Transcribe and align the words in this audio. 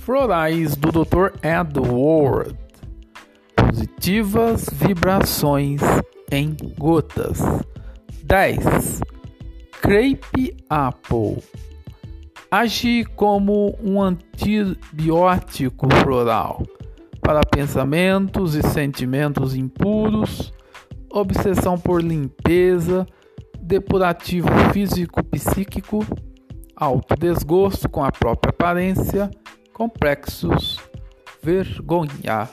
florais 0.00 0.76
do 0.76 0.90
Dr. 0.90 1.32
Edward. 1.42 2.58
Positivas 3.54 4.66
vibrações 4.72 5.80
em 6.32 6.56
gotas. 6.78 7.38
10. 8.24 9.00
Crepe 9.80 10.56
Apple. 10.68 11.42
Age 12.50 13.04
como 13.14 13.78
um 13.82 14.02
antibiótico 14.02 15.86
floral 16.02 16.62
para 17.20 17.42
pensamentos 17.42 18.54
e 18.54 18.62
sentimentos 18.62 19.54
impuros, 19.54 20.52
obsessão 21.12 21.78
por 21.78 22.02
limpeza, 22.02 23.06
depurativo 23.60 24.48
físico-psíquico, 24.72 26.04
autodesgosto 26.74 27.88
com 27.88 28.02
a 28.02 28.10
própria 28.10 28.50
aparência, 28.50 29.30
complexos, 29.80 30.78
vergonha. 31.42 32.50